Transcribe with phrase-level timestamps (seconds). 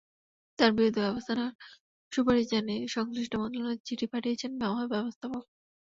[0.59, 1.55] তঁার বিরুদ্ধে ব্যবস্থা নেওয়ার
[2.11, 5.43] সুপারিশ জানিয়ে সংশ্লিষ্ট মন্ত্রণালয়ে চিঠিও পাঠিয়েছেন মহাব্যবস্থাপক।